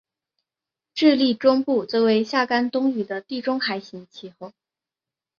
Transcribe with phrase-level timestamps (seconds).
[0.95, 4.51] 智利中部则为夏干冬雨的地中海型气候。